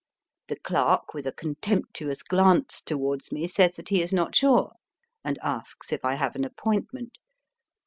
The 0.47 0.55
clerk, 0.55 1.13
with 1.13 1.27
a 1.27 1.31
contemptuous 1.31 2.23
glance 2.23 2.81
towards 2.81 3.31
me, 3.31 3.45
says 3.45 3.75
that 3.75 3.89
he 3.89 4.01
is 4.01 4.11
not 4.11 4.33
sure, 4.35 4.71
and 5.23 5.37
asks 5.43 5.91
if 5.91 6.03
I 6.03 6.15
have 6.15 6.35
an 6.35 6.43
appointment. 6.43 7.19